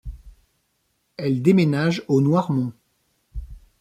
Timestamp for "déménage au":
1.43-2.21